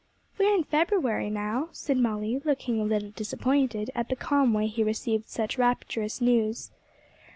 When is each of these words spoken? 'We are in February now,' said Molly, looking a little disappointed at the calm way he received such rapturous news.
'We 0.39 0.47
are 0.47 0.55
in 0.55 0.63
February 0.63 1.29
now,' 1.29 1.69
said 1.73 1.95
Molly, 1.95 2.41
looking 2.43 2.79
a 2.81 2.83
little 2.83 3.11
disappointed 3.11 3.91
at 3.93 4.09
the 4.09 4.15
calm 4.15 4.51
way 4.51 4.65
he 4.65 4.83
received 4.83 5.29
such 5.29 5.59
rapturous 5.59 6.19
news. 6.19 6.71